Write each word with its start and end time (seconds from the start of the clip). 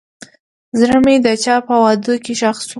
زړه 0.79 0.97
مې 1.05 1.15
د 1.25 1.27
چا 1.43 1.55
په 1.67 1.75
وعدو 1.83 2.13
کې 2.23 2.33
ښخ 2.39 2.57
شو. 2.65 2.69